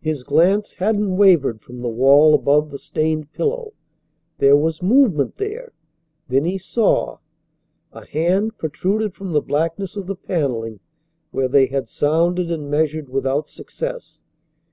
His 0.00 0.24
glance 0.24 0.72
hadn't 0.72 1.16
wavered 1.16 1.60
from 1.62 1.82
the 1.82 1.88
wall 1.88 2.34
above 2.34 2.72
the 2.72 2.78
stained 2.78 3.32
pillow. 3.32 3.72
There 4.38 4.56
was 4.56 4.82
movement 4.82 5.36
there. 5.36 5.72
Then 6.26 6.44
he 6.44 6.58
saw. 6.58 7.18
A 7.92 8.04
hand 8.06 8.58
protruded 8.58 9.14
from 9.14 9.30
the 9.32 9.40
blackness 9.40 9.94
of 9.94 10.08
the 10.08 10.16
panelling 10.16 10.80
where 11.30 11.46
they 11.46 11.66
had 11.66 11.86
sounded 11.86 12.50
and 12.50 12.68
measured 12.68 13.08
without 13.08 13.46
success. 13.48 14.20